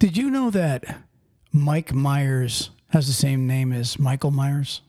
[0.00, 1.02] Did you know that
[1.52, 4.80] Mike Myers has the same name as Michael Myers,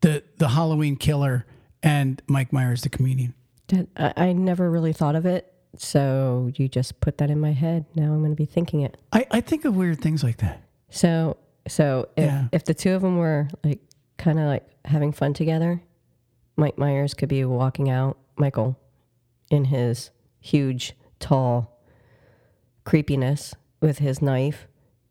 [0.00, 1.44] the the Halloween killer,
[1.82, 3.34] and Mike Myers, the comedian?
[3.96, 5.52] I, I never really thought of it.
[5.76, 7.84] So you just put that in my head.
[7.96, 8.96] Now I'm going to be thinking it.
[9.12, 10.62] I, I think of weird things like that.
[10.88, 11.36] So
[11.66, 12.44] so if Yeah.
[12.52, 13.80] if the two of them were like
[14.18, 15.82] kind of like having fun together,
[16.56, 18.78] Mike Myers could be walking out, Michael,
[19.50, 21.76] in his huge, tall
[22.84, 23.54] creepiness
[23.84, 24.66] with his knife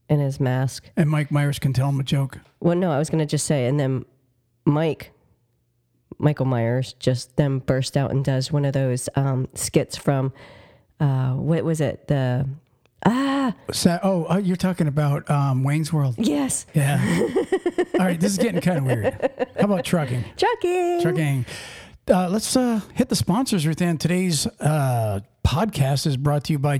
[0.09, 0.89] and his mask.
[0.97, 2.39] And Mike Myers can tell him a joke.
[2.59, 4.03] Well, no, I was going to just say, and then
[4.65, 5.11] Mike,
[6.17, 10.33] Michael Myers, just then burst out and does one of those um, skits from,
[10.99, 12.07] uh, what was it?
[12.07, 12.49] The,
[13.05, 16.15] ah, Sa- oh, uh, you're talking about um, Wayne's World.
[16.17, 16.99] yes, Yeah.
[17.99, 19.47] All right, this is getting kind of weird.
[19.59, 20.25] How about trucking?
[20.35, 21.01] trucking.
[21.03, 21.45] Trucking.
[22.09, 23.99] Uh, let's uh, hit the sponsors, Ruth Ann.
[23.99, 26.79] Today's uh, podcast is brought to you by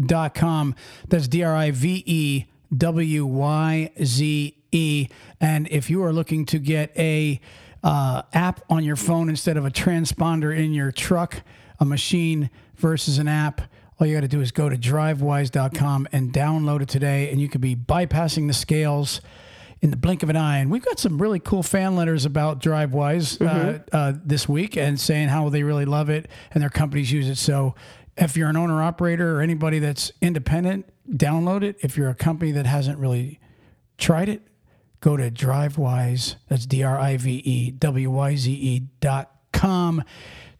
[0.00, 0.74] Drivewyze.com.
[1.08, 2.44] That's D R I V E
[2.76, 5.08] W Y Z E.
[5.40, 7.40] And if you are looking to get a
[7.82, 11.42] uh, app on your phone instead of a transponder in your truck,
[11.80, 13.62] a machine versus an app,
[13.98, 17.48] all you got to do is go to drivewyze.com and download it today, and you
[17.48, 19.20] could be bypassing the scales
[19.80, 20.58] in the blink of an eye.
[20.58, 24.98] And we've got some really cool fan letters about Drivewyze uh, uh, this week and
[24.98, 27.36] saying how they really love it and their companies use it.
[27.36, 27.74] So
[28.16, 31.76] if you're an owner operator or anybody that's independent, download it.
[31.80, 33.40] If you're a company that hasn't really
[33.98, 34.42] tried it,
[35.00, 36.36] go to Drivewyze.
[36.48, 40.04] That's D R I V E W Y Z E dot com.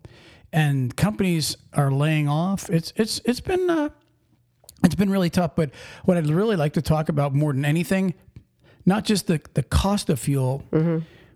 [0.51, 2.69] and companies are laying off.
[2.69, 3.89] It's it's it's been uh,
[4.83, 5.55] it's been really tough.
[5.55, 5.71] But
[6.05, 8.13] what I'd really like to talk about more than anything,
[8.85, 10.63] not just the the cost of fuel,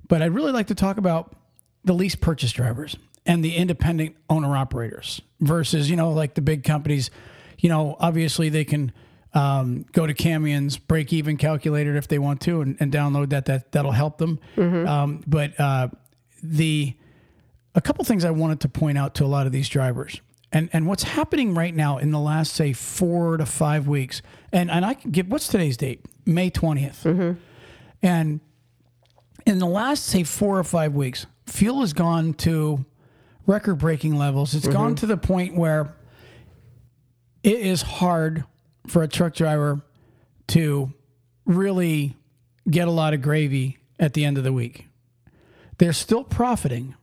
[0.07, 1.35] but I'd really like to talk about
[1.83, 6.63] the lease purchase drivers and the independent owner operators versus you know like the big
[6.63, 7.09] companies.
[7.59, 8.91] You know, obviously they can
[9.37, 13.45] um, go to Kamion's break even calculator if they want to and, and download that.
[13.45, 14.39] That that'll help them.
[14.87, 15.89] Um, but uh,
[16.41, 16.95] the
[17.75, 20.19] a couple things I wanted to point out to a lot of these drivers.
[20.51, 24.21] And, and what's happening right now in the last say four to five weeks,
[24.51, 26.05] and, and I can give what's today's date?
[26.25, 27.05] May 20th.
[28.01, 28.39] And
[29.45, 32.85] in the last say four or five weeks, fuel has gone to
[33.45, 34.55] record breaking levels.
[34.55, 35.93] It's gone to the point where
[37.43, 38.45] it is hard
[38.87, 39.81] for a truck driver
[40.47, 40.93] to
[41.45, 42.15] really
[42.69, 44.87] get a lot of gravy at the end of the week.
[45.77, 46.95] They're still profiting.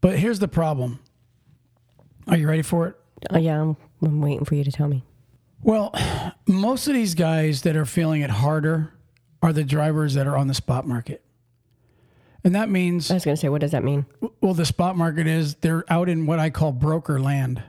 [0.00, 1.00] But here's the problem.
[2.26, 2.96] Are you ready for it?
[3.30, 5.04] Oh, yeah, I'm, I'm waiting for you to tell me.
[5.62, 5.92] Well,
[6.46, 8.92] most of these guys that are feeling it harder
[9.42, 11.22] are the drivers that are on the spot market.
[12.42, 14.06] And that means I was going to say, what does that mean?
[14.40, 17.62] well, the spot market is they're out in what I call broker land.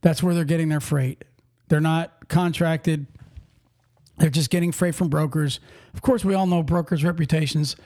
[0.00, 1.24] That's where they're getting their freight.
[1.68, 3.06] They're not contracted.
[4.18, 5.60] They're just getting freight from brokers.
[5.94, 7.76] Of course, we all know brokers' reputations.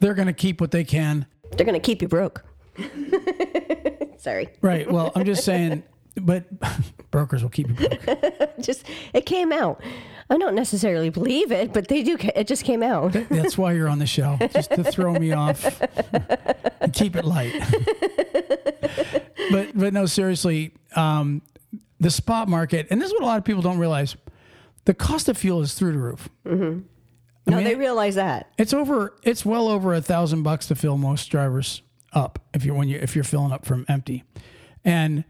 [0.00, 1.26] They're going to keep what they can.
[1.52, 2.44] They're going to keep you broke.
[4.18, 4.48] Sorry.
[4.60, 4.90] Right.
[4.90, 5.82] Well, I'm just saying,
[6.16, 6.44] but
[7.10, 8.58] brokers will keep you broke.
[8.60, 9.82] Just, it came out.
[10.30, 12.16] I don't necessarily believe it, but they do.
[12.18, 13.12] It just came out.
[13.12, 15.82] That's why you're on the show, just to throw me off
[16.80, 17.52] and keep it light.
[19.50, 21.42] but but no, seriously, um,
[22.00, 24.16] the spot market, and this is what a lot of people don't realize:
[24.84, 26.28] the cost of fuel is through the roof.
[27.46, 28.50] No, mean, they realize that.
[28.56, 29.14] It's over.
[29.22, 31.82] It's well over a thousand bucks to fill most drivers
[32.12, 34.24] up if you're when you if you're filling up from empty,
[34.84, 35.24] and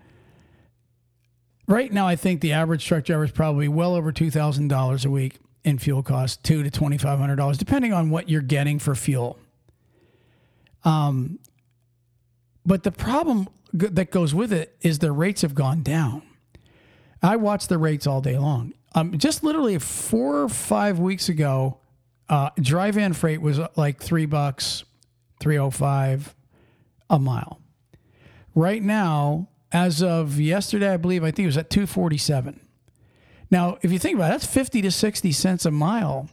[1.66, 5.04] right now I think the average truck driver is probably well over two thousand dollars
[5.04, 8.42] a week in fuel costs, two to twenty five hundred dollars, depending on what you're
[8.42, 9.38] getting for fuel.
[10.84, 11.38] Um,
[12.64, 16.22] but the problem that goes with it is the rates have gone down.
[17.24, 18.74] I watch the rates all day long.
[18.94, 21.78] Um, just literally four or five weeks ago,
[22.28, 24.84] uh, dry van freight was uh, like three bucks,
[25.40, 26.34] three oh five
[27.08, 27.60] a mile.
[28.54, 32.60] Right now, as of yesterday, I believe I think it was at two forty seven.
[33.50, 36.28] Now, if you think about it, that's fifty to sixty cents a mile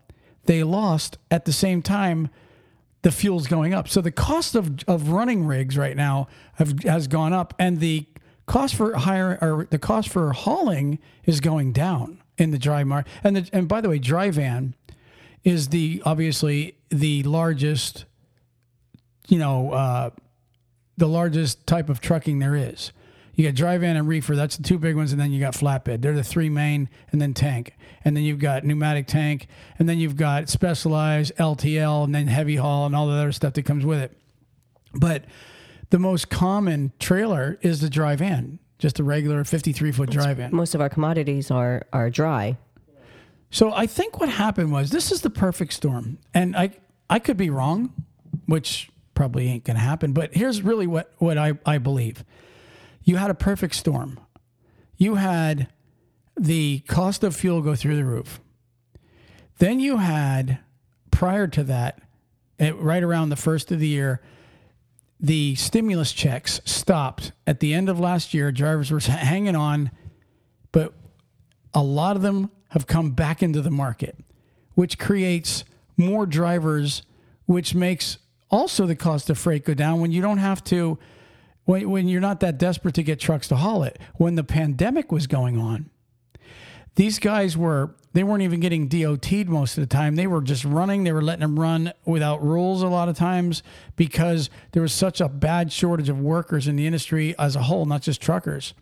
[0.46, 2.30] they lost at the same time
[3.04, 3.88] the fuel's going up.
[3.88, 8.06] So the cost of, of running rigs right now have, has gone up, and the
[8.52, 13.10] cost for hire or the cost for hauling is going down in the dry market.
[13.24, 14.76] And the, and by the way, dry van
[15.46, 18.04] is the obviously the largest,
[19.30, 20.10] you know, uh,
[20.98, 22.92] the largest type of trucking there is.
[23.36, 24.36] You got dry van and reefer.
[24.36, 26.02] That's the two big ones, and then you got flatbed.
[26.02, 27.74] They're the three main, and then tank,
[28.04, 29.48] and then you've got pneumatic tank,
[29.80, 33.54] and then you've got specialized LTL, and then heavy haul, and all the other stuff
[33.54, 34.18] that comes with it.
[34.94, 35.24] But
[35.92, 40.54] the most common trailer is the dry van, just a regular 53 foot dry van.
[40.56, 42.58] Most of our commodities are are dry.
[43.52, 46.72] So I think what happened was this is the perfect storm, and I
[47.10, 47.94] I could be wrong,
[48.46, 50.14] which probably ain't gonna happen.
[50.14, 52.24] But here's really what what I I believe.
[53.04, 54.20] You had a perfect storm.
[54.98, 55.68] You had
[56.40, 58.40] the cost of fuel go through the roof.
[59.58, 60.60] Then you had
[61.12, 62.02] prior to that,
[62.60, 64.22] right around the first of the year,
[65.22, 68.52] the stimulus checks stopped at the end of last year.
[68.52, 69.92] Drivers were hanging on,
[70.72, 70.94] but
[71.74, 74.18] a lot of them have come back into the market,
[74.74, 75.64] which creates
[75.96, 77.04] more drivers,
[77.46, 78.18] which makes
[78.50, 80.98] also the cost of freight go down when you don't have to,
[81.66, 84.00] when, when you're not that desperate to get trucks to haul it.
[84.16, 85.90] When the pandemic was going on,
[86.96, 90.16] these guys were, they weren't even getting DOT'd most of the time.
[90.16, 91.04] They were just running.
[91.04, 93.64] They were letting them run without rules a lot of times
[93.96, 97.86] because there was such a bad shortage of workers in the industry as a whole,
[97.86, 98.74] not just truckers.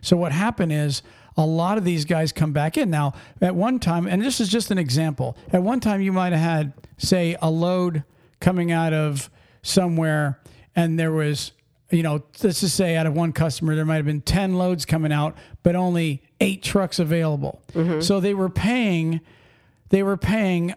[0.00, 1.02] So what happened is
[1.36, 2.90] a lot of these guys come back in.
[2.90, 6.32] Now, at one time, and this is just an example, at one time you might
[6.32, 8.04] have had, say, a load
[8.40, 9.30] coming out of
[9.62, 10.40] somewhere
[10.74, 11.52] and there was,
[11.90, 14.84] you know, let's just say out of one customer, there might have been 10 loads
[14.84, 17.62] coming out, but only eight trucks available.
[17.72, 18.00] Mm-hmm.
[18.00, 19.20] So they were paying,
[19.88, 20.74] they were paying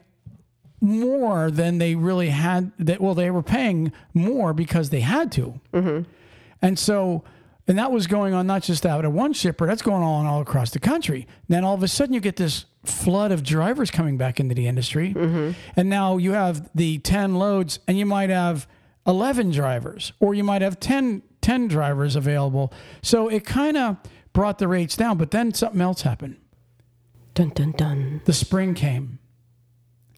[0.82, 5.60] more than they really had that well they were paying more because they had to.
[5.74, 6.10] Mm-hmm.
[6.62, 7.24] And so
[7.68, 10.42] and that was going on not just out of one shipper that's going on all
[10.42, 11.28] across the country.
[11.48, 14.68] Then all of a sudden you get this flood of drivers coming back into the
[14.68, 15.14] industry.
[15.14, 15.52] Mm-hmm.
[15.78, 18.68] And now you have the 10 loads and you might have
[19.08, 22.72] 11 drivers or you might have 10 10 drivers available.
[23.02, 23.98] So it kind of
[24.34, 26.38] brought the rates down but then something else happened.
[27.34, 28.22] Dun dun dun.
[28.26, 29.20] the spring came.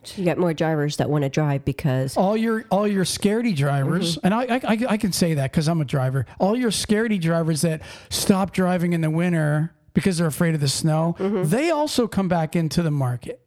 [0.04, 3.56] So you got more drivers that want to drive because all your all your scaredy
[3.56, 4.26] drivers, mm-hmm.
[4.26, 6.26] and I I, I, I can say that because I'm a driver.
[6.40, 10.68] All your scaredy drivers that stop driving in the winter because they're afraid of the
[10.68, 11.50] snow, mm-hmm.
[11.50, 13.40] they also come back into the market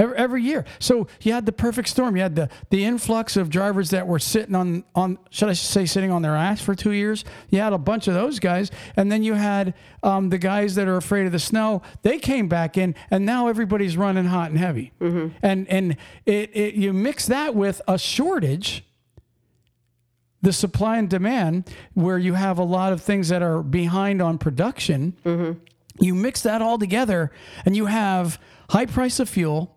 [0.00, 0.64] every, every year.
[0.78, 2.16] So you had the perfect storm.
[2.16, 5.86] You had the the influx of drivers that were sitting on on should I say
[5.86, 7.24] sitting on their ass for two years.
[7.50, 10.88] You had a bunch of those guys, and then you had um, the guys that
[10.88, 11.82] are afraid of the snow.
[12.02, 14.92] They came back in, and now everybody's running hot and heavy.
[15.42, 18.84] And and it, it you mix that with a shortage
[20.42, 24.38] the supply and demand, where you have a lot of things that are behind on
[24.38, 25.14] production,
[26.00, 27.30] you mix that all together
[27.66, 28.40] and you have
[28.70, 29.76] high price of fuel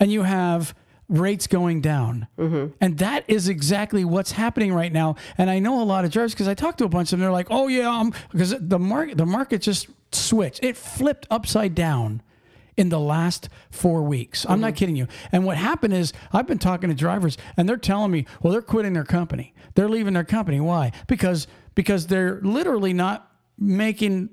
[0.00, 0.74] and you have
[1.08, 2.26] rates going down.
[2.80, 5.16] And that is exactly what's happening right now.
[5.38, 7.20] And I know a lot of drivers because I talked to a bunch of them.
[7.20, 11.74] They're like, oh, yeah, um, because the market, the market just switched, it flipped upside
[11.74, 12.22] down
[12.76, 14.44] in the last four weeks.
[14.48, 15.06] I'm not kidding you.
[15.32, 18.62] And what happened is I've been talking to drivers and they're telling me, well, they're
[18.62, 19.54] quitting their company.
[19.74, 20.60] They're leaving their company.
[20.60, 20.92] Why?
[21.06, 24.30] Because because they're literally not making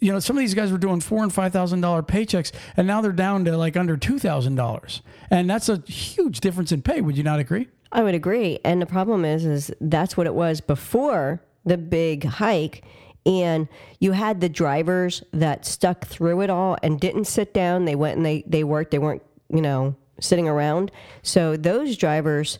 [0.00, 2.86] you know, some of these guys were doing four and five thousand dollar paychecks, and
[2.86, 6.82] now they're down to like under two thousand dollars, and that's a huge difference in
[6.82, 7.00] pay.
[7.00, 7.68] Would you not agree?
[7.92, 8.58] I would agree.
[8.64, 12.84] And the problem is, is that's what it was before the big hike.
[13.24, 13.68] And
[14.00, 17.84] you had the drivers that stuck through it all and didn't sit down.
[17.84, 18.90] They went and they, they worked.
[18.90, 20.90] They weren't, you know, sitting around.
[21.22, 22.58] So those drivers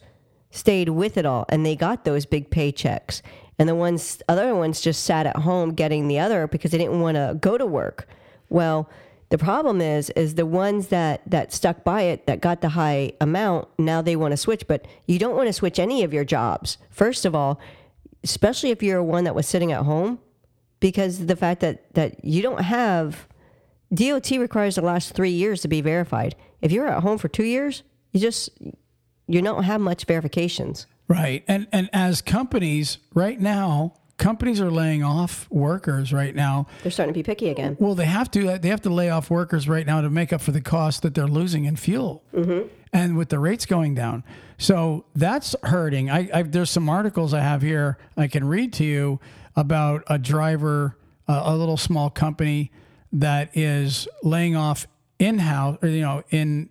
[0.50, 3.20] stayed with it all and they got those big paychecks.
[3.58, 7.00] And the ones, other ones just sat at home getting the other because they didn't
[7.00, 8.08] want to go to work.
[8.48, 8.90] Well,
[9.30, 13.12] the problem is, is the ones that that stuck by it that got the high
[13.20, 13.68] amount.
[13.78, 16.78] Now they want to switch, but you don't want to switch any of your jobs.
[16.90, 17.58] First of all,
[18.22, 20.18] especially if you're one that was sitting at home,
[20.78, 23.26] because the fact that that you don't have
[23.92, 26.36] DOT requires the last three years to be verified.
[26.60, 27.82] If you're at home for two years,
[28.12, 28.50] you just
[29.26, 30.86] you don't have much verifications.
[31.08, 31.44] Right.
[31.48, 36.66] And and as companies right now, companies are laying off workers right now.
[36.82, 37.76] They're starting to be picky again.
[37.78, 40.40] Well, they have to they have to lay off workers right now to make up
[40.40, 42.22] for the cost that they're losing in fuel.
[42.32, 42.68] Mm-hmm.
[42.92, 44.22] And with the rates going down.
[44.56, 46.10] So that's hurting.
[46.10, 49.20] I, I there's some articles I have here I can read to you
[49.56, 50.96] about a driver
[51.26, 52.70] uh, a little small company
[53.12, 54.86] that is laying off
[55.18, 56.68] in-house or you know in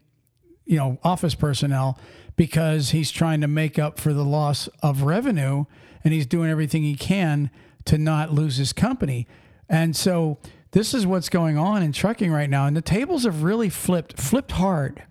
[0.65, 1.97] you know office personnel
[2.35, 5.65] because he's trying to make up for the loss of revenue
[6.03, 7.49] and he's doing everything he can
[7.85, 9.27] to not lose his company.
[9.69, 10.39] And so
[10.71, 14.19] this is what's going on in trucking right now and the tables have really flipped
[14.19, 15.03] flipped hard.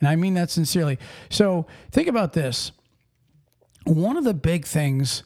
[0.00, 0.98] And I mean that sincerely.
[1.30, 2.72] So think about this.
[3.84, 5.22] One of the big things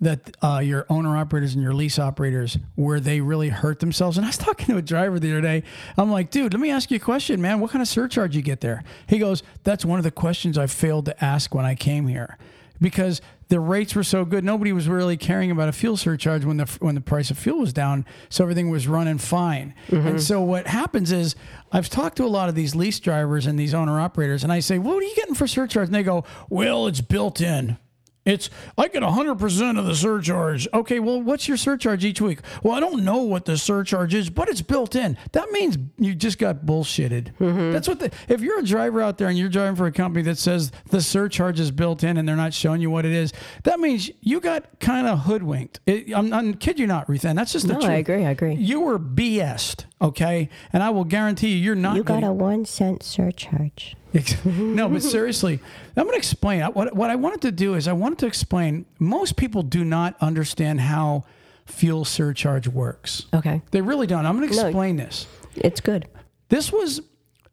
[0.00, 4.16] that uh, your owner operators and your lease operators where they really hurt themselves.
[4.18, 5.62] And I was talking to a driver the other day.
[5.96, 7.60] I'm like, dude, let me ask you a question, man.
[7.60, 8.82] What kind of surcharge you get there?
[9.08, 12.38] He goes, that's one of the questions I failed to ask when I came here
[12.80, 14.44] because the rates were so good.
[14.44, 17.60] Nobody was really caring about a fuel surcharge when the when the price of fuel
[17.60, 19.74] was down, so everything was running fine.
[19.88, 20.06] Mm-hmm.
[20.06, 21.36] And so what happens is
[21.72, 24.60] I've talked to a lot of these lease drivers and these owner operators, and I
[24.60, 27.78] say, "What are you getting for surcharge?" And they go, "Well, it's built in."
[28.24, 30.66] It's I get 100% of the surcharge.
[30.72, 32.40] Okay, well, what's your surcharge each week?
[32.62, 35.18] Well, I don't know what the surcharge is, but it's built in.
[35.32, 37.36] That means you just got bullshitted.
[37.36, 37.72] Mm-hmm.
[37.72, 40.22] That's what the if you're a driver out there and you're driving for a company
[40.24, 43.32] that says the surcharge is built in and they're not showing you what it is,
[43.64, 45.80] that means you got kind of hoodwinked.
[45.86, 47.36] It, I'm, I'm kid you not, Ruth Ann.
[47.36, 47.90] That's just the no, truth.
[47.90, 48.24] I agree.
[48.24, 48.54] I agree.
[48.54, 50.48] You were BS'd, okay?
[50.72, 51.96] And I will guarantee you, you're not.
[51.96, 53.96] You got a one cent surcharge.
[54.44, 55.60] no, but seriously,
[55.96, 56.62] I'm going to explain.
[56.62, 60.16] What, what I wanted to do is I wanted to explain most people do not
[60.20, 61.24] understand how
[61.66, 63.26] fuel surcharge works.
[63.34, 63.60] Okay.
[63.70, 64.24] They really don't.
[64.24, 65.26] I'm going to explain no, this.
[65.56, 66.08] It's good.
[66.48, 67.00] This was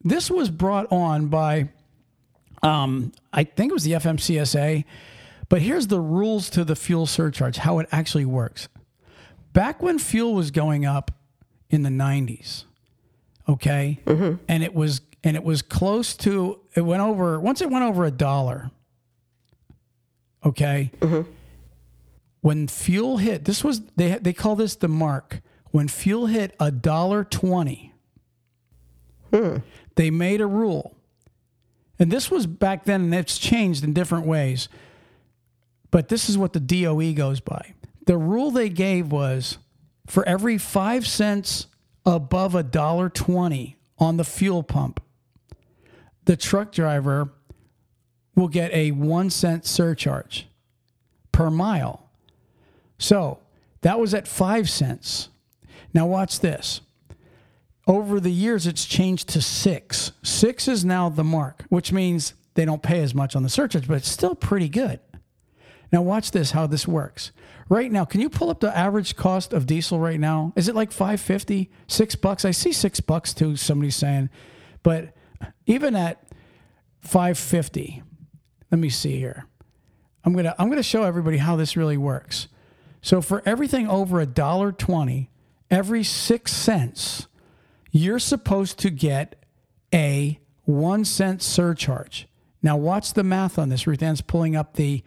[0.04, 1.70] this was brought on by
[2.64, 4.86] um, I think it was the FMCSA,
[5.50, 8.68] but here's the rules to the fuel surcharge, how it actually works.
[9.54, 11.12] Back when fuel was going up
[11.70, 12.66] in the 90s,
[13.48, 14.36] okay, mm-hmm.
[14.48, 18.06] and it was and it was close to it went over once it went over
[18.06, 18.72] a dollar
[20.46, 21.30] okay mm-hmm.
[22.42, 26.72] when fuel hit this was they they call this the mark when fuel hit a
[26.72, 27.94] dollar 20
[29.34, 29.58] hmm.
[29.96, 30.96] they made a rule
[32.00, 34.68] and this was back then and it's changed in different ways
[35.92, 37.74] but this is what the DOE goes by
[38.08, 39.58] the rule they gave was
[40.08, 41.68] for every 5 cents
[42.06, 45.00] above a dollar 20 on the fuel pump
[46.26, 47.30] the truck driver
[48.36, 50.48] will get a one cent surcharge
[51.32, 52.10] per mile.
[52.98, 53.40] So
[53.82, 55.30] that was at five cents.
[55.94, 56.82] Now, watch this.
[57.88, 60.12] Over the years, it's changed to six.
[60.24, 63.88] Six is now the mark, which means they don't pay as much on the surcharge,
[63.88, 65.00] but it's still pretty good.
[65.92, 67.32] Now, watch this how this works.
[67.68, 70.54] Right now, can you pull up the average cost of diesel right now?
[70.56, 72.46] Is it like 550, six bucks?
[72.46, 74.30] I see six bucks too, somebody's saying.
[74.84, 75.14] But
[75.66, 76.22] even at
[77.02, 78.04] 550,
[78.72, 79.46] let me see here.
[80.24, 82.48] I'm gonna I'm gonna show everybody how this really works.
[83.02, 85.30] So for everything over a dollar twenty,
[85.70, 87.28] every six cents,
[87.92, 89.44] you're supposed to get
[89.94, 92.28] a one cent surcharge.
[92.62, 93.88] Now watch the math on this.
[93.88, 95.04] Ruth Ann's pulling up the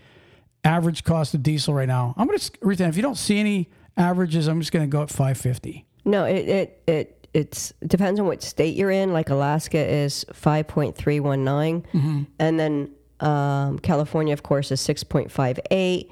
[0.65, 2.15] average cost of diesel right now.
[2.17, 5.11] I'm gonna Ruth Ann, if you don't see any averages, I'm just gonna go at
[5.11, 5.87] 550.
[6.05, 9.13] No, it it it it's it depends on what state you're in.
[9.13, 12.23] Like Alaska is five point three one nine, mm-hmm.
[12.39, 12.91] and then
[13.21, 16.11] um, California, of course, is six point five eight,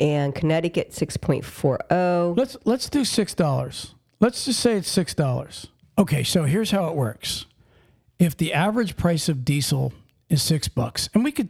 [0.00, 2.34] and Connecticut six point four zero.
[2.36, 3.94] Let's let's do six dollars.
[4.20, 5.68] Let's just say it's six dollars.
[5.96, 7.46] Okay, so here's how it works.
[8.18, 9.92] If the average price of diesel
[10.28, 11.48] is six bucks, and we could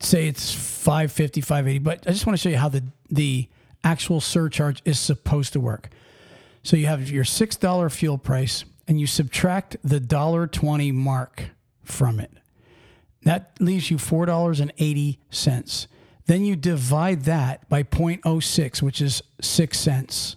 [0.00, 3.48] say it's 550 580 but i just want to show you how the the
[3.82, 5.90] actual surcharge is supposed to work
[6.64, 11.50] so you have your $6 fuel price and you subtract the $1.20 mark
[11.84, 12.32] from it.
[13.22, 15.86] That leaves you $4.80.
[16.26, 20.36] Then you divide that by 0.06, which is 6 cents.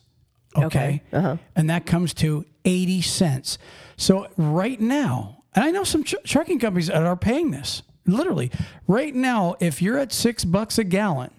[0.56, 0.66] Okay.
[0.66, 1.04] okay.
[1.14, 1.38] Uh-huh.
[1.56, 3.58] And that comes to 80 cents.
[3.96, 7.84] So right now, and I know some tr- trucking companies that are paying this.
[8.08, 8.52] Literally,
[8.88, 11.32] right now, if you're at six bucks a gallon,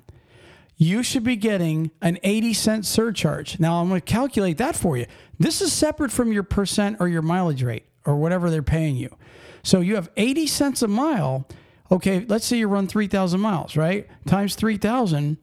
[0.77, 3.59] you should be getting an 80 cent surcharge.
[3.59, 5.07] Now, I'm going to calculate that for you.
[5.39, 9.15] This is separate from your percent or your mileage rate or whatever they're paying you.
[9.63, 11.49] So you have 80 cents a mile.
[11.91, 14.07] Okay, let's say you run 3,000 miles, right?
[14.27, 15.39] Times 3,000,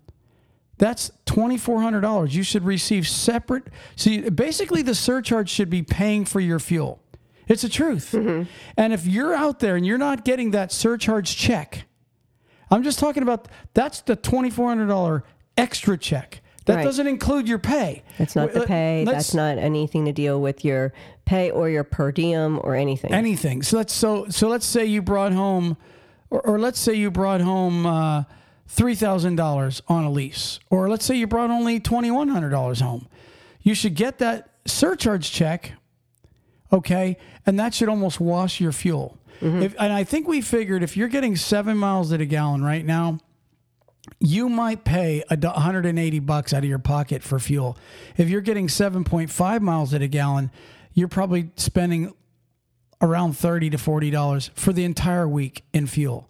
[0.78, 2.32] that's $2,400.
[2.32, 3.66] You should receive separate.
[3.96, 7.02] See, basically, the surcharge should be paying for your fuel.
[7.48, 8.12] It's the truth.
[8.14, 8.44] Mm-hmm.
[8.78, 11.86] And if you're out there and you're not getting that surcharge check,
[12.72, 15.24] I'm just talking about that's the $2,400
[15.58, 16.42] extra check.
[16.66, 16.84] That Right.
[16.84, 18.02] doesn't include your pay.
[18.18, 19.04] That's not the pay.
[19.06, 20.94] let's- That's not anything to deal with your
[21.26, 23.14] pay or your per diem or anything.
[23.14, 23.62] anything.
[23.62, 25.78] So let's so so let's say you brought home,
[26.32, 28.24] or, or let's say you brought home uh,
[28.68, 32.50] three thousand dollars on a lease, or let's say you brought only twenty one hundred
[32.50, 33.08] dollars home.
[33.62, 35.74] You should get that surcharge check,
[36.72, 39.18] okay, and that should almost wash your fuel.
[39.42, 39.62] Mm-hmm.
[39.62, 42.86] If, and I think we figured if you're getting seven miles at a gallon right
[42.86, 43.20] now,
[44.20, 47.78] you might pay a 180 bucks out of your pocket for fuel.
[48.18, 50.52] If you're getting 7.5 miles at a gallon,
[50.94, 52.14] you're probably spending
[53.02, 56.30] around 30 to 40 dollars for the entire week in fuel.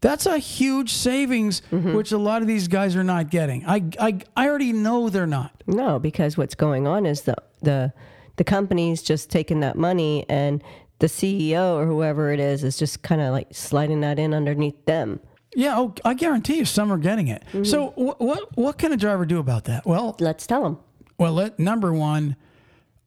[0.00, 1.94] That's a huge savings, mm-hmm.
[1.94, 3.66] which a lot of these guys are not getting.
[3.66, 5.62] I, I, I already know they're not.
[5.66, 7.92] No, because what's going on is the the
[8.36, 10.62] the company's just taking that money and
[10.98, 14.84] the CEO or whoever it is is just kind of like sliding that in underneath
[14.86, 15.20] them.
[15.54, 17.42] Yeah, oh, I guarantee you some are getting it.
[17.48, 17.64] Mm-hmm.
[17.64, 19.86] So wh- what what can a driver do about that?
[19.86, 20.78] Well, Let's tell them.
[21.18, 22.36] Well, let, number one,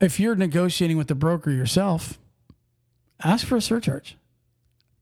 [0.02, 2.18] if you're negotiating with the broker yourself,
[3.24, 4.18] ask for a surcharge.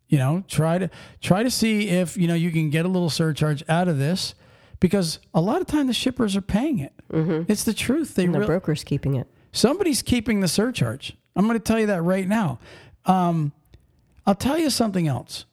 [0.10, 0.90] You know, try to
[1.22, 4.36] try to see if you know you can get a little surcharge out of this,
[4.80, 6.94] because a lot of time the shippers are paying it.
[7.12, 7.52] Mm-hmm.
[7.52, 8.16] It's the truth.
[8.16, 9.28] They The real broker's keeping it.
[9.58, 11.16] Somebody's keeping the surcharge.
[11.36, 12.60] I'm going to tell you that right now.
[13.06, 13.52] Um,
[14.26, 15.46] I'll tell you something else.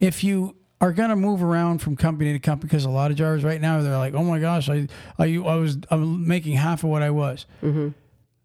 [0.00, 3.16] If you are going to move around from company to company, because a lot of
[3.16, 4.86] drivers right now they're like, "Oh my gosh, I,
[5.18, 7.46] I, I was, I'm making half of what I was."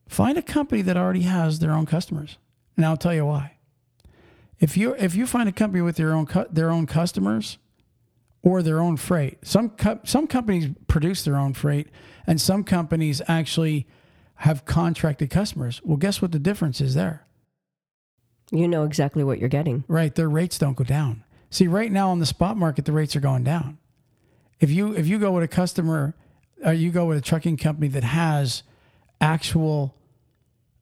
[0.07, 2.37] Find a company that already has their own customers,
[2.77, 3.53] and I'll tell you why.
[4.59, 7.57] If you if you find a company with their own cu- their own customers
[8.43, 11.87] or their own freight, some co- some companies produce their own freight,
[12.27, 13.87] and some companies actually
[14.35, 15.81] have contracted customers.
[15.83, 17.25] Well, guess what the difference is there?
[18.51, 19.83] You know exactly what you're getting.
[19.87, 21.23] Right, their rates don't go down.
[21.49, 23.77] See, right now on the spot market, the rates are going down.
[24.59, 26.15] If you if you go with a customer,
[26.63, 28.63] or you go with a trucking company that has
[29.19, 29.95] actual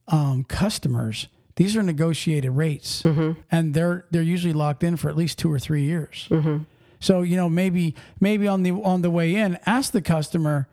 [0.08, 3.40] um, customers, these are negotiated rates, mm-hmm.
[3.50, 6.26] and they're they're usually locked in for at least two or three years.
[6.30, 6.64] Mm-hmm.
[7.00, 10.68] So you know maybe maybe on the on the way in, ask the customer,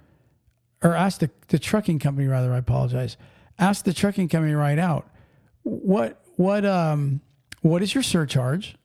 [0.84, 2.54] or ask the, the trucking company rather.
[2.54, 3.18] I apologize.
[3.60, 5.08] Ask the trucking company right out
[5.64, 7.22] what what um
[7.62, 8.76] what is your surcharge?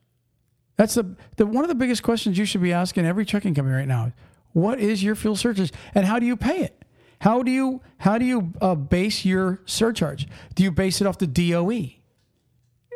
[0.77, 3.75] That's the, the one of the biggest questions you should be asking every trucking company
[3.75, 4.13] right now.
[4.53, 6.83] What is your fuel surcharge, and how do you pay it?
[7.21, 10.29] How do you how do you uh, base your surcharge?
[10.55, 11.93] Do you base it off the DOE?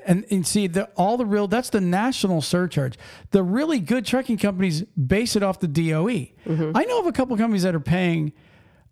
[0.06, 2.98] And, and see the all the real that's the national surcharge.
[3.32, 6.28] The really good trucking companies base it off the DOE.
[6.74, 8.32] I know of a couple companies that are paying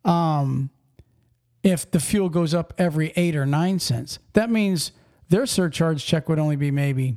[0.09, 0.71] um,
[1.63, 4.19] if the fuel goes up every eight or nine cents.
[4.33, 4.93] That means
[5.29, 7.17] their surcharge check would only be maybe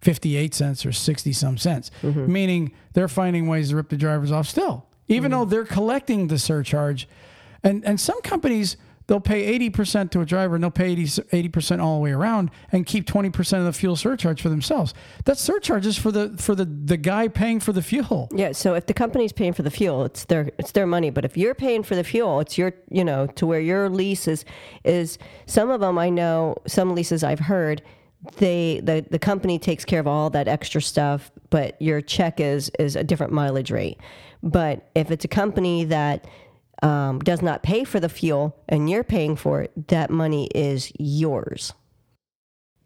[0.00, 1.90] 58 cents or 60 some cents,
[2.26, 6.38] meaning they're finding ways to rip the drivers off still, even though they're collecting the
[6.38, 7.08] surcharge.
[7.62, 11.82] And, and some companies, they'll pay 80% to a driver and they'll pay 80, 80%
[11.82, 14.94] all the way around and keep 20% of the fuel surcharge for themselves.
[15.24, 18.28] That surcharge is for the, for the, the guy paying for the fuel.
[18.34, 21.10] Yeah, so if the company's paying for the fuel, it's their it's their money.
[21.10, 24.26] But if you're paying for the fuel, it's your you know to where your lease
[24.28, 24.44] is
[24.84, 27.82] is some of them I know some leases I've heard
[28.36, 32.70] they the the company takes care of all that extra stuff, but your check is
[32.78, 33.98] is a different mileage rate.
[34.42, 36.26] But if it's a company that
[36.82, 40.92] um, does not pay for the fuel and you're paying for it, that money is
[40.98, 41.72] yours.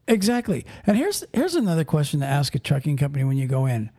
[0.06, 0.64] Exactly.
[0.86, 3.90] And here's here's another question to ask a trucking company when you go in.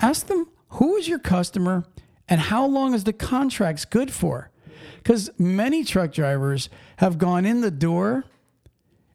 [0.00, 1.84] Ask them who is your customer
[2.28, 4.50] and how long is the contracts good for?
[4.98, 8.24] Because many truck drivers have gone in the door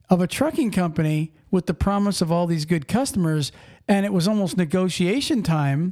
[0.09, 3.51] of a trucking company with the promise of all these good customers,
[3.87, 5.91] and it was almost negotiation time,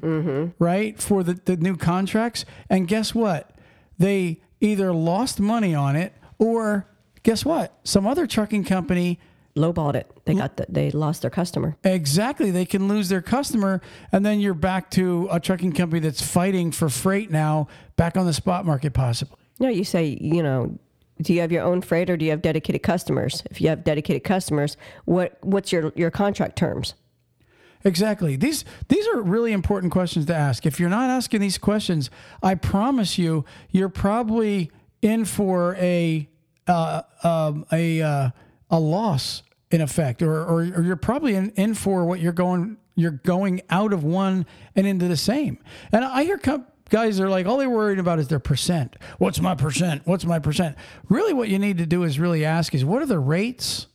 [0.58, 2.46] right, for the, the new contracts.
[2.70, 3.52] And guess what?
[4.00, 6.88] They either lost money on it or
[7.22, 7.78] guess what?
[7.84, 9.20] Some other trucking company
[9.60, 10.10] Lowballed it.
[10.26, 11.76] They got the, they lost their customer.
[11.84, 12.52] Exactly.
[12.52, 13.82] They can lose their customer,
[14.12, 18.26] and then you're back to a trucking company that's fighting for freight now, back on
[18.26, 19.38] the spot market, possibly.
[19.60, 20.78] No, you say, you know,
[21.22, 23.44] do you have your own freight or do you have dedicated customers?
[23.52, 26.94] If you have dedicated customers, what what's your your contract terms?
[27.84, 28.36] Exactly.
[28.36, 30.66] These these are really important questions to ask.
[30.66, 32.10] If you're not asking these questions,
[32.44, 34.70] I promise you, you're probably
[35.02, 36.28] in for a
[36.68, 38.30] uh, um, a uh,
[38.70, 42.78] a loss in effect, or, or or you're probably in, in for what you're going
[42.96, 45.58] you're going out of one and into the same.
[45.92, 48.98] And I hear com- guys are like, all they're worried about is their percent.
[49.20, 50.02] What's my percent?
[50.06, 50.76] What's my percent?
[51.08, 53.88] Really, what you need to do is really ask is what are the rates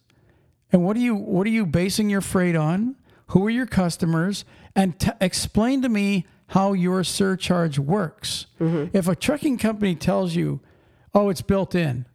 [0.73, 2.97] and what are you what are you basing your freight on?
[3.29, 4.45] Who are your customers?
[4.77, 8.47] And t- explain to me how your surcharge works.
[8.61, 8.97] Mm-hmm.
[8.97, 10.61] If a trucking company tells you,
[11.15, 12.07] "Oh, it's built in,"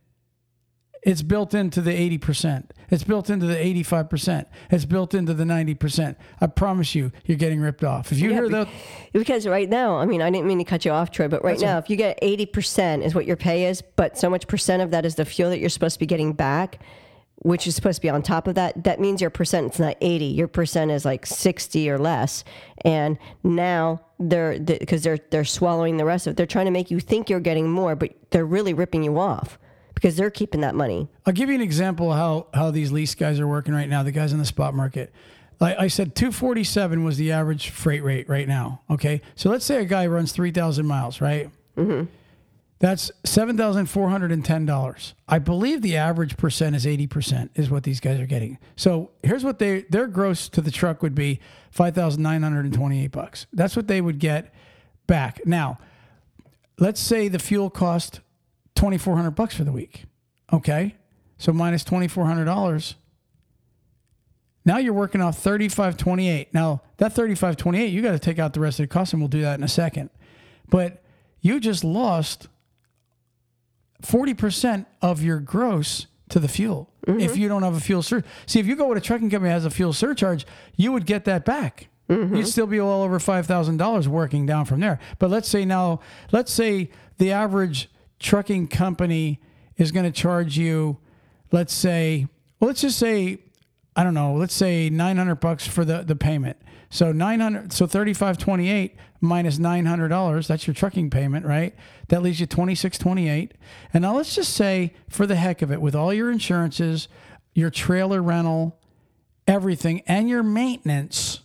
[1.02, 2.66] it's built into the 80%.
[2.92, 4.46] It's built into the 85%.
[4.72, 6.16] It's built into the 90%.
[6.42, 8.12] I promise you, you're getting ripped off.
[8.12, 8.68] If you Yeah, hear that,
[9.14, 11.60] Because right now, I mean, I didn't mean to cut you off, Troy, but right
[11.60, 14.92] now, if you get 80% is what your pay is, but so much percent of
[14.92, 16.80] that is the fuel that you're supposed to be getting back,
[17.42, 19.96] which is supposed to be on top of that, that means your percent is not
[20.02, 20.26] 80.
[20.26, 22.44] Your percent is like 60 or less.
[22.84, 26.92] And now they're, because they're, they're swallowing the rest of it, they're trying to make
[26.92, 29.58] you think you're getting more, but they're really ripping you off
[29.96, 31.10] because they're keeping that money.
[31.26, 34.04] I'll give you an example of how, how these lease guys are working right now,
[34.04, 35.14] the guys in the spot market.
[35.60, 38.82] Like I said, 247 was the average freight rate right now.
[38.90, 39.22] Okay.
[39.36, 41.50] So let's say a guy runs 3,000 miles, right?
[41.78, 42.06] Mm-hmm.
[42.80, 45.14] That's $7,410.
[45.28, 48.58] I believe the average percent is 80% is what these guys are getting.
[48.78, 53.48] So here's what they, their gross to the truck would be 5,928 bucks.
[53.52, 54.54] That's what they would get
[55.08, 55.46] back.
[55.46, 55.78] Now,
[56.78, 58.22] let's say the fuel cost
[58.76, 60.06] 2,400 bucks for the week.
[60.54, 60.96] Okay.
[61.38, 62.96] So minus $2,400.
[64.64, 66.54] Now you're working off 3528.
[66.54, 69.30] Now that 3528, you got to take out the rest of the cost, and we'll
[69.30, 70.10] do that in a second.
[70.70, 71.04] But
[71.42, 72.48] you just lost
[74.04, 77.42] 40% of your gross to the fuel if mm-hmm.
[77.42, 78.32] you don't have a fuel surcharge.
[78.46, 81.06] See, if you go with a trucking company that has a fuel surcharge, you would
[81.06, 81.88] get that back.
[82.08, 82.36] Mm-hmm.
[82.36, 85.00] You'd still be well over $5,000 working down from there.
[85.20, 86.00] But let's say now,
[86.32, 89.40] let's say the average trucking company
[89.78, 90.98] is going to charge you,
[91.52, 92.28] let's say,
[92.60, 93.40] well, let's just say,
[93.96, 96.58] I don't know, let's say 900 bucks for the, the payment.
[96.90, 101.76] So 900, so 3528 minus $900, that's your trucking payment, right?
[102.08, 103.54] That leaves you 2628.
[103.94, 107.08] And now let's just say for the heck of it, with all your insurances,
[107.54, 108.80] your trailer rental,
[109.48, 111.42] everything, and your maintenance,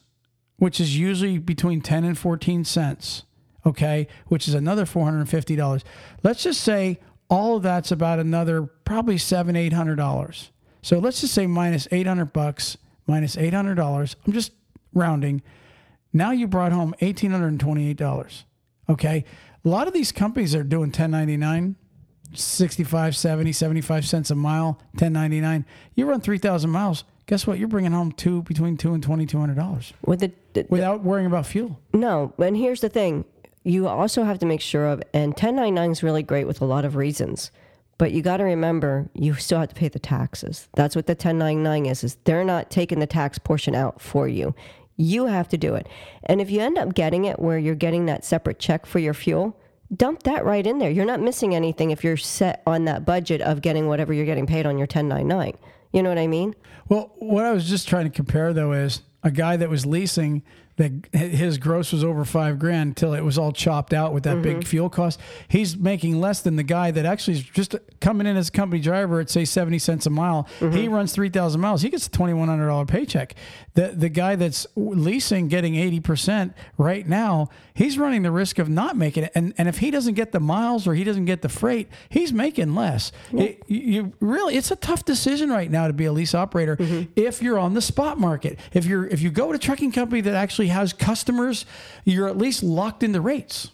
[0.56, 3.24] which is usually between 10 and 14 cents,
[3.66, 5.82] okay, which is another $450.
[6.22, 10.50] Let's just say all of that's about another probably seven, eight hundred dollars.
[10.82, 12.76] So let's just say minus 800 bucks,
[13.06, 14.14] minus $800.
[14.26, 14.52] I'm just
[14.94, 15.42] rounding.
[16.12, 18.44] Now you brought home $1,828.
[18.88, 19.24] Okay.
[19.64, 21.76] A lot of these companies are doing 1099,
[22.34, 25.64] 65, 70, 75 cents a mile, 1099.
[25.94, 27.04] You run 3,000 miles.
[27.26, 27.58] Guess what?
[27.58, 31.80] You're bringing home two between two and $2,200 With the, the without worrying about fuel.
[31.92, 33.24] No, and here's the thing.
[33.62, 36.84] You also have to make sure of, and 1099 is really great with a lot
[36.84, 37.50] of reasons,
[37.96, 40.68] but you got to remember you still have to pay the taxes.
[40.74, 44.54] That's what the 1099 is, is they're not taking the tax portion out for you.
[44.96, 45.88] You have to do it.
[46.24, 49.14] And if you end up getting it where you're getting that separate check for your
[49.14, 49.58] fuel,
[49.94, 50.90] dump that right in there.
[50.90, 54.46] You're not missing anything if you're set on that budget of getting whatever you're getting
[54.46, 55.56] paid on your 1099.
[55.92, 56.54] You know what I mean?
[56.88, 60.42] Well, what I was just trying to compare though is a guy that was leasing
[60.76, 64.42] that his gross was over five grand until it was all chopped out with that
[64.42, 64.68] big mm-hmm.
[64.68, 65.20] fuel cost.
[65.48, 68.80] He's making less than the guy that actually is just coming in as a company
[68.80, 70.48] driver at say seventy cents a mile.
[70.58, 70.92] He mm-hmm.
[70.92, 71.82] runs three thousand miles.
[71.82, 73.34] He gets a twenty one hundred dollar paycheck.
[73.74, 78.68] The the guy that's leasing getting eighty percent right now, he's running the risk of
[78.68, 79.32] not making it.
[79.34, 82.32] And and if he doesn't get the miles or he doesn't get the freight, he's
[82.32, 83.12] making less.
[83.32, 87.10] It- you, really, it's a tough decision right now to be a lease operator mm-hmm.
[87.16, 88.58] if you're on the spot market.
[88.72, 91.66] If you're if you go to a trucking company that actually has customers,
[92.04, 93.70] you're at least locked into rates.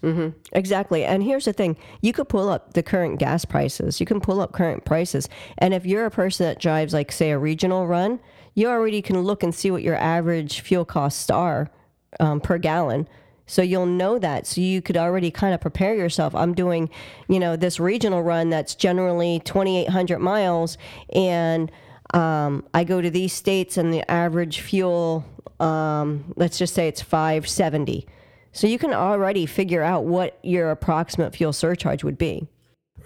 [0.52, 1.04] Exactly.
[1.04, 4.40] And here's the thing you could pull up the current gas prices, you can pull
[4.40, 5.28] up current prices.
[5.58, 8.20] And if you're a person that drives, like, say, a regional run,
[8.54, 11.70] you already can look and see what your average fuel costs are
[12.18, 13.08] um, per gallon.
[13.46, 14.46] So you'll know that.
[14.46, 16.36] So you could already kind of prepare yourself.
[16.36, 16.88] I'm doing,
[17.28, 20.78] you know, this regional run that's generally 2,800 miles,
[21.12, 21.70] and
[22.14, 25.24] um, I go to these states, and the average fuel,
[25.60, 28.06] um, let's just say it's 570.
[28.52, 32.48] So you can already figure out what your approximate fuel surcharge would be.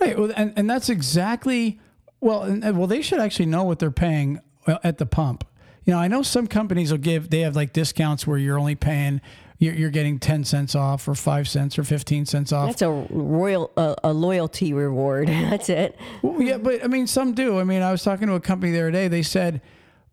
[0.00, 0.18] Right.
[0.18, 1.78] Well, and, and that's exactly
[2.20, 2.42] well.
[2.42, 5.44] And, well, they should actually know what they're paying uh, at the pump.
[5.84, 8.74] You know, I know some companies will give they have like discounts where you're only
[8.74, 9.20] paying
[9.58, 12.68] you're, you're getting ten cents off or five cents or fifteen cents off.
[12.70, 15.28] That's a royal a, a loyalty reward.
[15.50, 15.98] That's it.
[16.22, 17.60] Well, yeah, but I mean, some do.
[17.60, 19.08] I mean, I was talking to a company the other day.
[19.08, 19.60] They said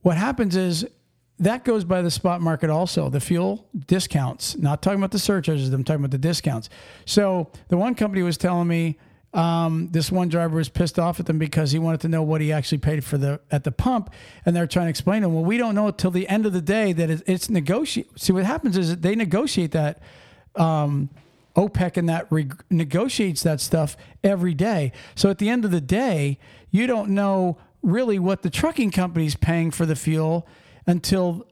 [0.01, 0.85] what happens is
[1.41, 3.09] that goes by the spot market also.
[3.09, 6.69] The fuel discounts, not talking about the surcharges, I'm talking about the discounts.
[7.05, 8.99] So the one company was telling me
[9.33, 12.41] um, this one driver was pissed off at them because he wanted to know what
[12.41, 14.13] he actually paid for the at the pump,
[14.45, 16.53] and they're trying to explain to him, well, we don't know until the end of
[16.53, 18.07] the day that it's, it's negotiate.
[18.19, 19.99] See, what happens is they negotiate that.
[20.55, 21.09] Um,
[21.53, 24.93] OPEC and that re- negotiates that stuff every day.
[25.15, 29.35] So at the end of the day, you don't know really what the trucking company's
[29.35, 30.47] paying for the fuel
[30.85, 31.47] until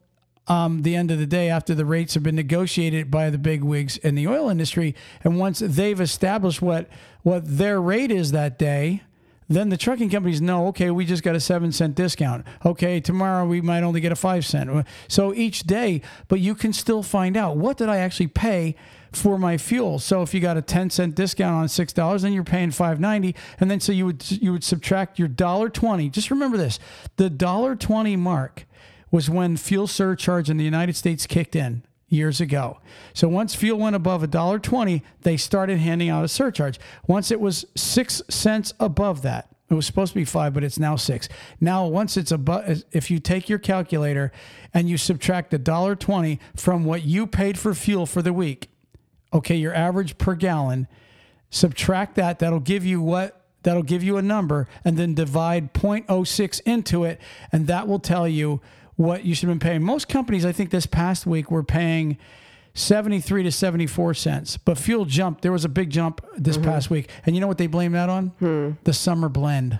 [0.47, 3.63] um, the end of the day after the rates have been negotiated by the big
[3.63, 6.89] wigs in the oil industry, and once they've established what
[7.21, 9.03] what their rate is that day,
[9.49, 12.45] then the trucking companies know, okay, we just got a seven cent discount.
[12.65, 14.85] Okay, tomorrow we might only get a five cent.
[15.07, 18.75] So each day, but you can still find out what did I actually pay
[19.11, 19.97] for my fuel.
[19.97, 23.71] So if you got a 10 cent discount on $6, then you're paying 5.90 and
[23.71, 26.11] then so you would you would subtract your $1.20.
[26.11, 26.77] Just remember this.
[27.15, 28.65] The $1.20 mark
[29.11, 32.79] was when fuel surcharge in the United States kicked in years ago.
[33.13, 36.79] So once fuel went above $1.20, they started handing out a surcharge.
[37.07, 40.79] Once it was 6 cents above that, it was supposed to be 5, but it's
[40.79, 41.29] now 6.
[41.61, 44.31] Now once it's above if you take your calculator
[44.73, 48.69] and you subtract $1.20 from what you paid for fuel for the week,
[49.31, 50.87] okay, your average per gallon,
[51.51, 56.61] subtract that, that'll give you what that'll give you a number and then divide 0.06
[56.65, 57.19] into it
[57.51, 58.61] and that will tell you
[58.99, 59.81] what you should have been paying.
[59.81, 62.17] Most companies, I think, this past week were paying
[62.73, 65.41] 73 to 74 cents, but fuel jumped.
[65.41, 66.65] There was a big jump this mm-hmm.
[66.65, 67.09] past week.
[67.25, 68.27] And you know what they blame that on?
[68.39, 68.71] Hmm.
[68.83, 69.79] The summer blend.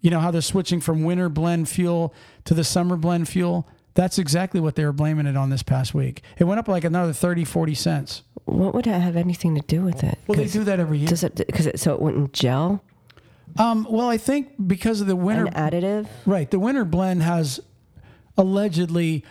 [0.00, 3.68] You know how they're switching from winter blend fuel to the summer blend fuel?
[3.94, 6.22] That's exactly what they were blaming it on this past week.
[6.38, 8.22] It went up like another 30, 40 cents.
[8.44, 10.16] What would have anything to do with it?
[10.28, 11.08] Well, they do that every year.
[11.08, 12.84] Does it, because it, so it wouldn't gel?
[13.58, 16.48] Um, well, I think because of the winter An additive, right?
[16.48, 17.60] The winter blend has
[18.36, 19.24] allegedly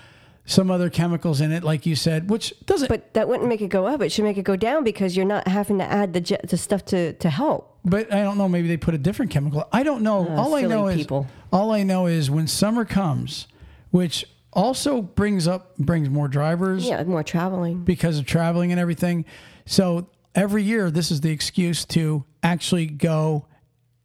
[0.46, 2.88] some other chemicals in it, like you said, which doesn't.
[2.88, 4.02] But that wouldn't make it go up.
[4.02, 6.84] It should make it go down because you're not having to add the the stuff
[6.86, 7.78] to to help.
[7.86, 8.50] But I don't know.
[8.50, 9.68] Maybe they put a different chemical.
[9.72, 10.28] I don't know.
[10.28, 11.22] Uh, all I know people.
[11.22, 13.48] is all I know is when summer comes,
[13.92, 16.86] which also brings up brings more drivers.
[16.86, 19.26] Yeah, more traveling because of traveling and everything.
[19.66, 23.46] So every year, this is the excuse to actually go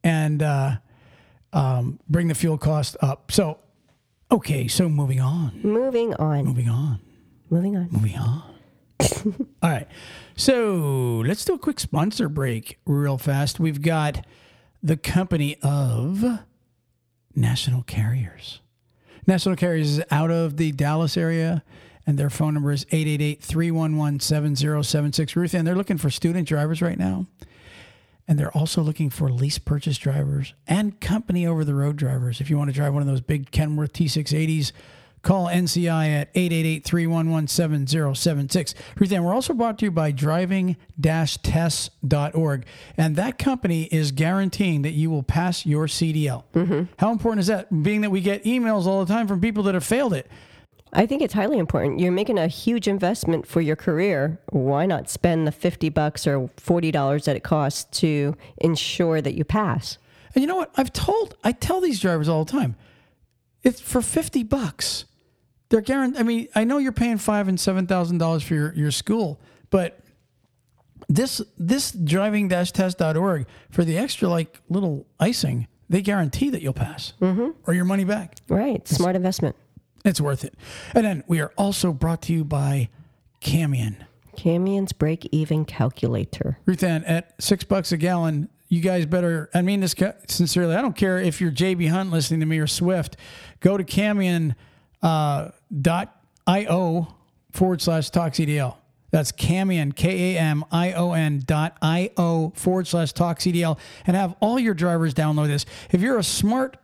[0.03, 0.77] and uh,
[1.55, 3.33] um, bring the fuel cost up.
[3.33, 3.59] So
[4.35, 5.61] Okay, so moving on.
[5.63, 6.45] Moving on.
[6.45, 6.99] Moving on.
[7.51, 7.89] Moving on.
[7.93, 8.43] Moving on.
[9.63, 9.87] All right.
[10.35, 13.61] So let's do a quick sponsor break real fast.
[13.61, 14.27] We've got
[14.83, 16.25] the company of
[17.37, 18.61] National Carriers.
[19.25, 21.63] National Carriers is out of the Dallas area,
[22.05, 25.37] and their phone number is 888 311 7076.
[25.37, 27.29] Ruth, and they're looking for student drivers right now.
[28.27, 32.41] And they're also looking for lease purchase drivers and company over the road drivers.
[32.41, 34.73] If you want to drive one of those big Kenworth T680s,
[35.25, 38.75] call NCI at 888 311 7076.
[38.97, 42.67] Ruthann, we're also brought to you by driving tests.org.
[42.97, 46.45] And that company is guaranteeing that you will pass your CDL.
[46.55, 46.85] Mm-hmm.
[46.99, 47.83] How important is that?
[47.83, 50.31] Being that we get emails all the time from people that have failed it.
[50.95, 51.99] I think it's highly important.
[52.01, 54.41] You're making a huge investment for your career.
[54.51, 59.45] Why not spend the 50 bucks or $40 that it costs to ensure that you
[59.45, 59.99] pass?
[60.35, 60.71] And you know what?
[60.77, 62.77] I've told I tell these drivers all the time.
[63.63, 65.05] It's for 50 bucks.
[65.69, 69.41] They're guaranteed I mean, I know you're paying 5 and $7,000 for your your school,
[69.71, 70.01] but
[71.09, 77.51] this this driving-test.org for the extra like little icing, they guarantee that you'll pass mm-hmm.
[77.67, 78.37] or your money back.
[78.49, 79.57] Right, smart investment.
[80.05, 80.55] It's worth it.
[80.95, 82.91] And then we are also brought to you by
[83.41, 83.97] Kamion.
[84.37, 86.59] Kamion's break even calculator.
[86.67, 89.95] Ruth Ruthann, at six bucks a gallon, you guys better, I mean this
[90.27, 90.75] sincerely.
[90.75, 93.17] I don't care if you're JB Hunt listening to me or Swift.
[93.61, 94.57] Go to kamion
[95.03, 97.15] uh, dot io
[97.53, 98.77] forward slash talk CDL.
[99.11, 103.79] That's Kamion, K A M I O N dot I O forward slash talk CDL,
[104.09, 105.67] and have all your drivers download this.
[105.93, 106.77] If you're a smart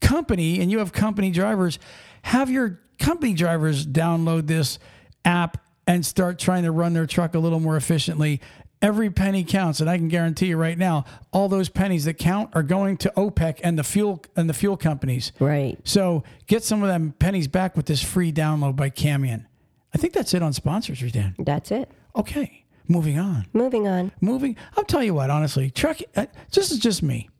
[0.00, 1.80] company and you have company drivers,
[2.26, 4.80] have your company drivers download this
[5.24, 8.40] app and start trying to run their truck a little more efficiently.
[8.82, 12.50] Every penny counts, and I can guarantee you right now, all those pennies that count
[12.52, 15.30] are going to OPEC and the fuel and the fuel companies.
[15.38, 15.78] Right.
[15.84, 19.46] So get some of them pennies back with this free download by Kamion.
[19.94, 21.36] I think that's it on sponsors, Dan.
[21.38, 21.92] That's it.
[22.16, 23.46] Okay, moving on.
[23.52, 24.10] Moving on.
[24.20, 24.56] Moving.
[24.76, 26.00] I'll tell you what, honestly, truck.
[26.16, 27.30] Uh, this is just me.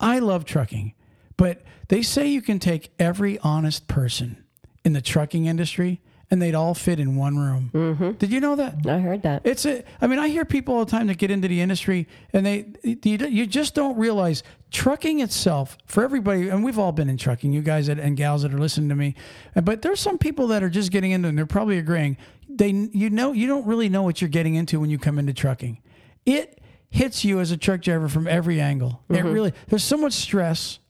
[0.00, 0.94] I love trucking,
[1.40, 4.44] but they say you can take every honest person
[4.84, 7.70] in the trucking industry and they'd all fit in one room.
[7.72, 8.10] Mm-hmm.
[8.12, 8.86] Did you know that?
[8.86, 9.40] I heard that.
[9.44, 9.82] It's a.
[10.02, 12.66] I mean, I hear people all the time that get into the industry, and they
[12.82, 16.50] you, you just don't realize trucking itself for everybody.
[16.50, 19.14] And we've all been in trucking, you guys and gals that are listening to me.
[19.54, 22.18] But there's some people that are just getting into, and they're probably agreeing.
[22.50, 25.32] They, you know, you don't really know what you're getting into when you come into
[25.32, 25.80] trucking.
[26.26, 29.02] It hits you as a truck driver from every angle.
[29.08, 29.26] Mm-hmm.
[29.26, 29.52] It really.
[29.68, 30.80] There's so much stress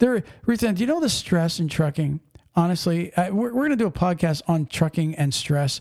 [0.00, 2.20] there, Ruthann, do you know the stress in trucking?
[2.56, 5.80] Honestly, I, we're, we're going to do a podcast on trucking and stress,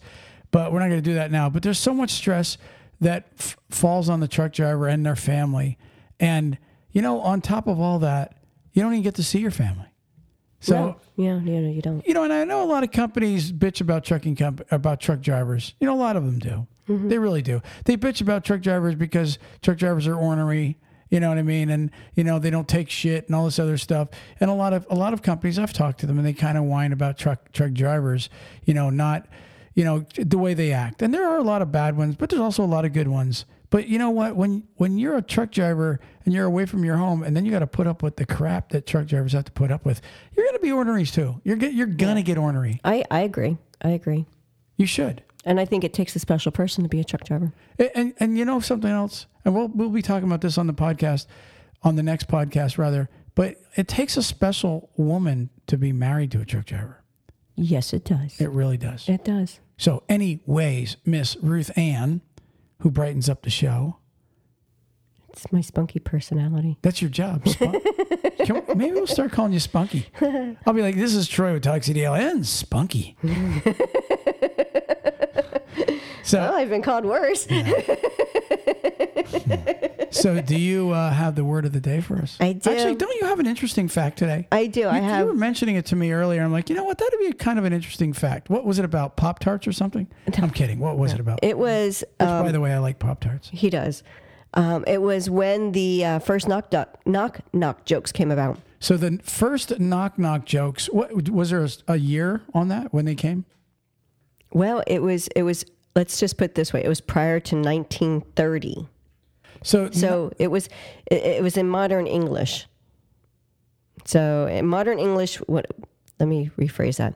[0.51, 1.49] but we're not going to do that now.
[1.49, 2.58] But there's so much stress
[3.01, 5.77] that f- falls on the truck driver and their family.
[6.19, 6.58] And,
[6.91, 8.36] you know, on top of all that,
[8.73, 9.88] you don't even get to see your family.
[10.60, 10.97] So No.
[11.15, 12.05] Yeah, yeah, no, you don't.
[12.05, 15.21] you know, and I know a lot of companies bitch about trucking comp- about truck
[15.21, 15.73] drivers.
[15.79, 16.67] You know, a lot of them do.
[16.89, 17.08] Mm-hmm.
[17.08, 17.62] They really do.
[17.86, 20.77] They bitch about truck drivers because truck drivers are ornery.
[21.10, 21.69] You know what I mean?
[21.69, 24.10] And you know they don't take shit and all this other stuff.
[24.39, 26.58] And a lot of a lot of companies I've talked to them and they kind
[26.58, 28.30] of whine about truck truck drivers.
[28.65, 29.28] You know, not
[29.74, 31.02] you know the way they act.
[31.02, 33.08] And there are a lot of bad ones, but there's also a lot of good
[33.08, 33.45] ones.
[33.72, 34.36] But you know what?
[34.36, 37.52] When when you're a truck driver and you're away from your home, and then you
[37.52, 40.02] got to put up with the crap that truck drivers have to put up with,
[40.36, 41.39] you're gonna be ornery too.
[41.43, 42.80] You're get, you're gonna get ornery.
[42.84, 43.58] I, I agree.
[43.82, 44.26] I agree.
[44.76, 45.24] You should.
[45.45, 47.54] And I think it takes a special person to be a truck driver.
[47.78, 50.67] And, and and you know something else, and we'll we'll be talking about this on
[50.67, 51.28] the podcast,
[51.84, 53.10] on the next podcast rather.
[53.36, 57.04] But it takes a special woman to be married to a truck driver.
[57.56, 58.39] Yes, it does.
[58.39, 59.08] It really does.
[59.08, 59.60] It does.
[59.78, 62.19] So, anyways, Miss Ruth Ann,
[62.80, 63.97] who brightens up the show,
[65.30, 66.78] It's my spunky personality.
[66.82, 67.47] that's your job.
[67.47, 67.84] Spunk.
[68.49, 70.08] We- maybe we'll start calling you Spunky.
[70.65, 73.15] I'll be like, this is Troy with Tuxedo and Spunky.
[76.29, 77.47] so, Oh, I've been called worse.
[80.11, 82.37] so do you uh, have the word of the day for us?
[82.39, 82.69] I do.
[82.71, 84.47] Actually, don't you have an interesting fact today?
[84.51, 84.83] I do.
[84.87, 85.19] I You- have.
[85.21, 86.41] You were mentioning it to me earlier.
[86.41, 86.97] I'm like, you know what?
[86.97, 88.49] That'd be a kind of an interesting fact.
[88.49, 89.15] What was it about?
[89.17, 90.07] Pop Tarts or something?
[90.37, 90.79] I'm kidding.
[90.79, 91.39] What was it about?
[91.41, 92.03] It was.
[92.19, 93.49] Which, Um, by the way, I like Pop Tarts.
[93.51, 94.03] he does.
[94.55, 98.57] Um, it was when the uh, first knock knock knock knock jokes came about.
[98.79, 100.87] So the first knock knock jokes.
[100.87, 103.45] What was there a, a year on that when they came?
[104.51, 105.27] Well, it was.
[105.35, 105.65] It was.
[105.95, 106.84] Let's just put it this way.
[106.84, 108.88] It was prior to 1930.
[109.63, 110.69] So So it was.
[111.10, 112.67] It, it was in modern English.
[114.06, 115.65] So in modern English, what?
[116.19, 117.15] Let me rephrase that.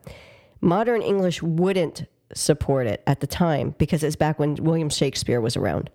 [0.61, 5.55] Modern English wouldn't support it at the time because it's back when William Shakespeare was
[5.55, 5.89] around.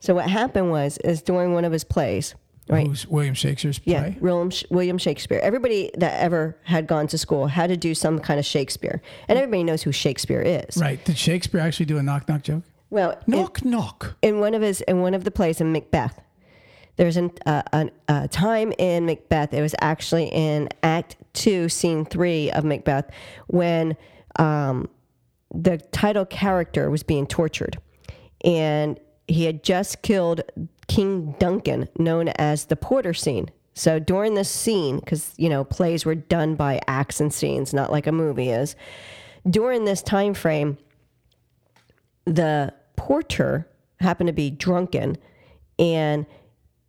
[0.00, 2.34] So what happened was, is during one of his plays,
[2.68, 2.86] right?
[2.86, 4.16] who's William Shakespeare's Yeah, play?
[4.20, 5.38] William, William Shakespeare.
[5.42, 9.38] Everybody that ever had gone to school had to do some kind of Shakespeare, and
[9.38, 10.76] everybody knows who Shakespeare is.
[10.76, 11.04] Right.
[11.04, 12.62] Did Shakespeare actually do a knock knock joke?
[12.90, 14.16] Well, in, Knock knock.
[14.22, 16.20] in one of his in one of the plays in Macbeth,
[16.96, 19.52] there's an, uh, an, a time in Macbeth.
[19.52, 23.10] It was actually in Act Two, Scene Three of Macbeth,
[23.48, 23.96] when
[24.38, 24.88] um,
[25.52, 27.78] the title character was being tortured,
[28.44, 30.42] and he had just killed
[30.94, 33.50] King Duncan, known as the Porter scene.
[33.74, 37.90] So during this scene, because you know plays were done by acts and scenes, not
[37.90, 38.76] like a movie is.
[39.48, 40.78] During this time frame,
[42.24, 43.68] the porter
[44.00, 45.16] happened to be drunken,
[45.78, 46.26] and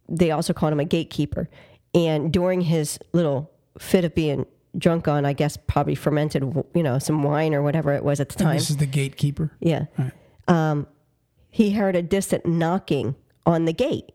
[0.07, 1.49] they also called him a gatekeeper.
[1.93, 4.45] And during his little fit of being
[4.77, 8.29] drunk on, I guess probably fermented, you know, some wine or whatever it was at
[8.29, 8.57] the And time.
[8.57, 9.51] this is the gatekeeper.
[9.59, 9.85] Yeah.
[9.97, 10.11] Right.
[10.47, 10.87] Um,
[11.49, 13.15] he heard a distant knocking
[13.45, 14.11] on the gate.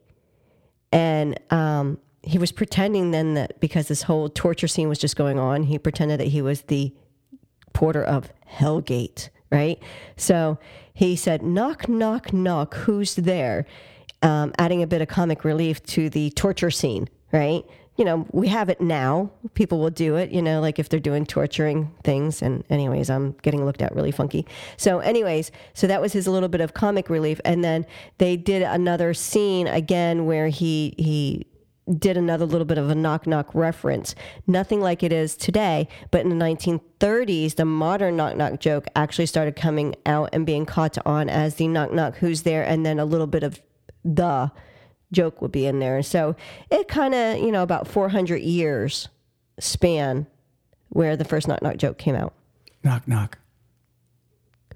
[0.92, 5.38] And um, he was pretending then that because this whole torture scene was just going
[5.38, 6.92] on, he pretended that he was the
[7.72, 9.80] porter of Hellgate, right?
[10.16, 10.58] So
[10.92, 13.66] he said, knock, knock, knock, who's there?
[14.22, 17.64] Um, adding a bit of comic relief to the torture scene, right?
[18.00, 19.30] You know, we have it now.
[19.52, 22.40] People will do it, you know, like if they're doing torturing things.
[22.40, 24.46] And, anyways, I'm getting looked at really funky.
[24.78, 27.42] So, anyways, so that was his little bit of comic relief.
[27.44, 27.84] And then
[28.16, 31.46] they did another scene again where he, he,
[31.98, 34.14] did another little bit of a knock knock reference.
[34.46, 39.26] Nothing like it is today, but in the 1930s, the modern knock knock joke actually
[39.26, 43.00] started coming out and being caught on as the knock knock who's there, and then
[43.00, 43.60] a little bit of
[44.04, 44.52] the
[45.12, 46.02] joke would be in there.
[46.02, 46.36] So
[46.70, 49.08] it kind of, you know, about 400 years
[49.58, 50.26] span
[50.90, 52.32] where the first knock knock joke came out.
[52.82, 53.38] Knock knock.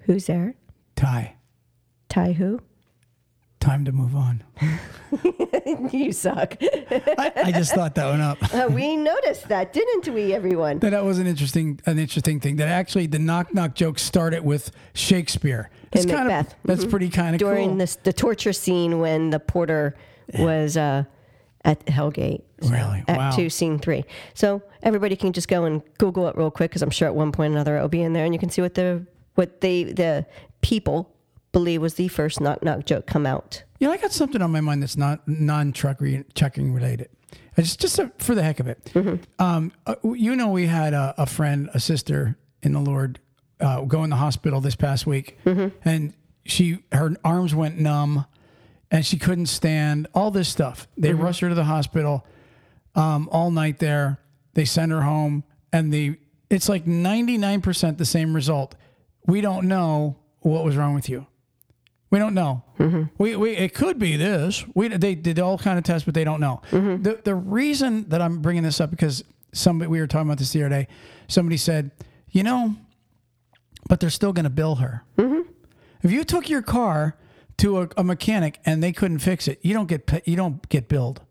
[0.03, 0.55] Who's there?
[0.95, 1.35] Ty.
[2.09, 2.61] Ty who?
[3.59, 4.43] Time to move on.
[5.91, 6.55] you suck.
[6.61, 8.37] I, I just thought that one up.
[8.53, 10.77] Uh, we noticed that, didn't we, everyone?
[10.79, 12.57] That, that was an interesting an interesting thing.
[12.57, 15.71] That actually the knock knock joke started with Shakespeare.
[15.91, 16.53] It's In kind Macbeth.
[16.53, 17.77] of that's pretty kind of during cool.
[17.77, 19.95] this the torture scene when the porter
[20.39, 21.03] was uh,
[21.63, 22.41] at Hellgate.
[22.61, 23.03] So, Really?
[23.07, 23.31] At Wow.
[23.31, 24.05] two, scene three.
[24.33, 27.31] So everybody can just go and Google it real quick because I'm sure at one
[27.31, 29.05] point or another it'll be in there, and you can see what the
[29.35, 30.25] what they the
[30.61, 31.11] people
[31.51, 33.63] believe was the first knock knock joke come out.
[33.79, 37.09] Yeah, I got something on my mind that's not non truck re- trucking related.
[37.57, 38.83] It's just a, for the heck of it.
[38.93, 39.23] Mm-hmm.
[39.43, 43.19] Um, uh, you know, we had a, a friend, a sister in the Lord,
[43.61, 45.77] uh, go in the hospital this past week, Mm-hmm.
[45.87, 46.13] and
[46.45, 48.25] she her arms went numb,
[48.95, 50.87] and she couldn't stand all this stuff.
[50.97, 51.21] They Mm-hmm.
[51.21, 52.25] rushed her to the hospital
[52.95, 54.19] um, all night there.
[54.53, 55.43] They send her home,
[55.73, 56.15] and the
[56.49, 58.75] it's like ninety nine percent the same result.
[59.27, 61.27] We don't know what was wrong with you.
[62.11, 62.63] We don't know.
[63.17, 64.63] We, we it could be this.
[64.73, 66.61] We they did all kind of tests, but they don't know.
[66.71, 70.51] The the reason that I'm bringing this up because somebody we were talking about this
[70.53, 70.87] the other day.
[71.27, 71.91] Somebody said,
[72.31, 72.75] you know,
[73.89, 75.03] but they're still going to bill her.
[75.17, 75.41] Mm-hmm.
[76.03, 77.17] If you took your car
[77.57, 80.87] to a, a, mechanic and they couldn't fix it, you don't get you don't get
[80.87, 81.21] billed.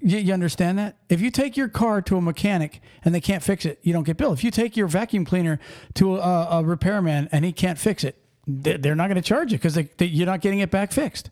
[0.00, 0.96] You, you, understand that?
[1.08, 4.02] If you take your car to a mechanic and they can't fix it, you don't
[4.02, 4.36] get billed.
[4.36, 5.60] If you take your vacuum cleaner
[5.94, 9.58] to a, a repairman and he can't fix it, they're not going to charge you
[9.58, 11.30] because you're not getting it back fixed.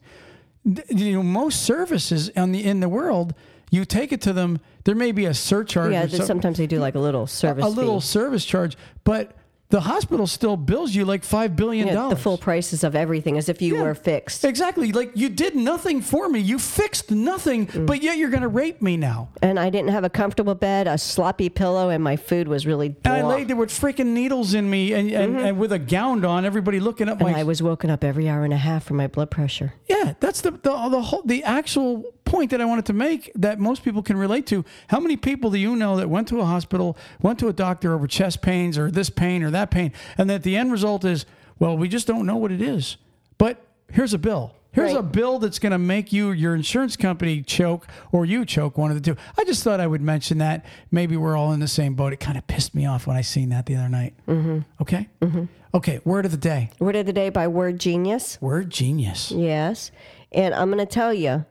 [0.64, 3.34] You know, most services on the in the world,
[3.70, 4.60] you take it to them.
[4.84, 5.92] There may be a surcharge.
[5.92, 7.64] Yeah, sometimes they do like a little service.
[7.64, 9.34] A, a little service charge, but
[9.70, 12.10] the hospital still bills you like five billion dollars.
[12.10, 14.44] Yeah, the full prices of everything, as if you yeah, were fixed.
[14.44, 16.40] Exactly, like you did nothing for me.
[16.40, 17.86] You fixed nothing, mm.
[17.86, 19.28] but yet you're going to rape me now.
[19.42, 22.90] And I didn't have a comfortable bed, a sloppy pillow, and my food was really.
[22.90, 23.12] Blah.
[23.12, 25.46] I laid there with freaking needles in me, and, and, mm-hmm.
[25.46, 26.44] and with a gown on.
[26.44, 27.20] Everybody looking up.
[27.20, 27.40] And my...
[27.40, 29.74] I was woken up every hour and a half for my blood pressure.
[29.88, 33.58] Yeah, that's the the the whole the actual point that I wanted to make that
[33.58, 34.64] most people can relate to.
[34.88, 37.92] How many people do you know that went to a hospital, went to a doctor
[37.92, 41.26] over chest pains or this pain or that pain, and that the end result is,
[41.58, 42.96] well, we just don't know what it is.
[43.36, 43.60] But
[43.90, 44.54] here's a bill.
[44.72, 45.00] Here's right.
[45.00, 48.92] a bill that's going to make you your insurance company choke or you choke one
[48.92, 49.20] of the two.
[49.36, 50.64] I just thought I would mention that.
[50.92, 52.12] Maybe we're all in the same boat.
[52.12, 54.14] It kind of pissed me off when I seen that the other night.
[54.28, 54.60] Mm-hmm.
[54.80, 55.08] Okay.
[55.20, 55.44] Mm-hmm.
[55.74, 56.00] Okay.
[56.04, 56.70] Word of the day.
[56.78, 58.38] Word of the day by Word Genius.
[58.40, 59.32] Word Genius.
[59.32, 59.90] Yes,
[60.30, 61.44] and I'm going to tell you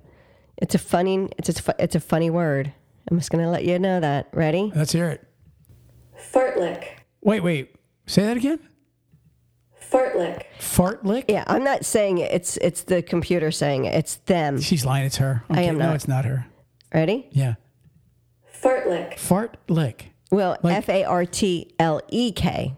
[0.61, 1.29] it's a funny.
[1.37, 2.71] It's a, it's a funny word.
[3.09, 4.29] I'm just gonna let you know that.
[4.33, 4.71] Ready?
[4.75, 5.25] Let's hear it.
[6.31, 6.85] Fartlick.
[7.21, 7.75] Wait, wait.
[8.05, 8.59] Say that again.
[9.91, 10.43] Fartlick.
[10.59, 11.25] Fartlick.
[11.27, 12.31] Yeah, I'm not saying it.
[12.31, 13.95] It's it's the computer saying it.
[13.95, 14.61] It's them.
[14.61, 15.05] She's lying.
[15.05, 15.43] It's her.
[15.49, 15.89] Okay, I am not.
[15.89, 16.45] No, it's not her.
[16.93, 17.27] Ready?
[17.31, 17.55] Yeah.
[18.61, 19.15] Fartlick.
[19.15, 20.01] Fartlick.
[20.31, 22.75] Well, like, F A R T L E K.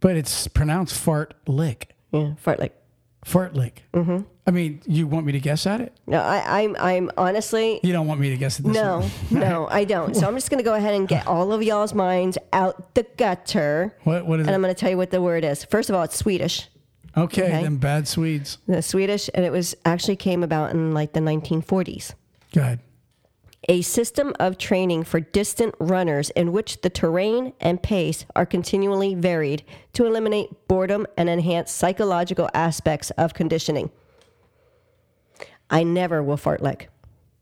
[0.00, 1.94] But it's pronounced fart lick.
[2.12, 2.70] Yeah, fartlick.
[3.24, 3.72] Fartlick.
[3.92, 4.20] Mm-hmm.
[4.50, 5.96] I mean, you want me to guess at it?
[6.08, 7.78] No, I, am I'm, I'm honestly.
[7.84, 8.74] You don't want me to guess at this?
[8.74, 10.16] No, no, I don't.
[10.16, 13.06] So I'm just going to go ahead and get all of y'all's minds out the
[13.16, 13.96] gutter.
[14.02, 14.26] What?
[14.26, 14.54] What is and it?
[14.56, 15.64] I'm going to tell you what the word is.
[15.64, 16.68] First of all, it's Swedish.
[17.16, 17.62] Okay, okay?
[17.62, 18.58] them bad Swedes.
[18.66, 22.14] The Swedish, and it was actually came about in like the 1940s.
[22.52, 22.80] Go ahead
[23.68, 29.14] a system of training for distant runners in which the terrain and pace are continually
[29.14, 33.90] varied to eliminate boredom and enhance psychological aspects of conditioning.
[35.70, 36.90] I never will fart lick.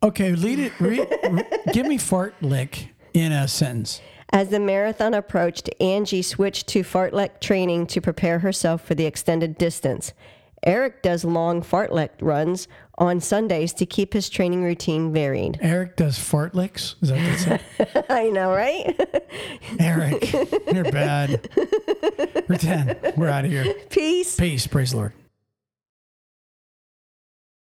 [0.03, 0.73] Okay, lead it.
[0.79, 4.01] Re, re, give me fart lick in a sentence.
[4.31, 9.57] As the marathon approached, Angie switched to fartlek training to prepare herself for the extended
[9.57, 10.13] distance.
[10.65, 12.69] Eric does long fartlek runs
[12.99, 15.59] on Sundays to keep his training routine varied.
[15.63, 16.97] Eric does fartlicks?
[17.01, 18.05] Is that what said?
[18.11, 18.95] I know, right?
[19.79, 20.33] Eric,
[20.73, 21.49] you're bad.
[22.49, 23.15] We're 10.
[23.17, 23.73] We're out of here.
[23.91, 24.37] Peace.
[24.37, 24.67] Peace.
[24.67, 25.13] Praise the Lord.